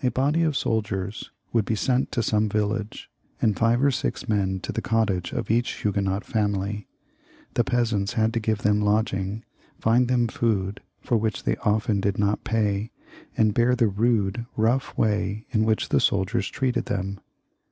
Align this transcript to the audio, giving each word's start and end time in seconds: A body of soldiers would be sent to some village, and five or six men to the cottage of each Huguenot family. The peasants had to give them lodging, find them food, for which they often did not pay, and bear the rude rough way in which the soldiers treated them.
A 0.00 0.12
body 0.12 0.44
of 0.44 0.56
soldiers 0.56 1.32
would 1.52 1.64
be 1.64 1.74
sent 1.74 2.12
to 2.12 2.22
some 2.22 2.48
village, 2.48 3.10
and 3.42 3.56
five 3.58 3.82
or 3.82 3.90
six 3.90 4.28
men 4.28 4.60
to 4.60 4.70
the 4.70 4.80
cottage 4.80 5.32
of 5.32 5.50
each 5.50 5.82
Huguenot 5.82 6.22
family. 6.24 6.86
The 7.54 7.64
peasants 7.64 8.12
had 8.12 8.32
to 8.34 8.38
give 8.38 8.58
them 8.58 8.80
lodging, 8.80 9.44
find 9.80 10.06
them 10.06 10.28
food, 10.28 10.82
for 11.00 11.16
which 11.16 11.42
they 11.42 11.56
often 11.64 12.00
did 12.00 12.16
not 12.16 12.44
pay, 12.44 12.92
and 13.36 13.52
bear 13.52 13.74
the 13.74 13.88
rude 13.88 14.46
rough 14.56 14.96
way 14.96 15.46
in 15.50 15.64
which 15.64 15.88
the 15.88 15.98
soldiers 15.98 16.48
treated 16.48 16.84
them. 16.84 17.18